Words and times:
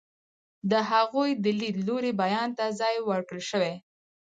د 0.71 0.73
هغوی 0.91 1.29
د 1.43 1.45
لیدلوري 1.59 2.11
بیان 2.21 2.49
ته 2.57 2.65
ځای 2.79 2.95
ورکړل 3.09 3.43
شوی. 3.51 3.73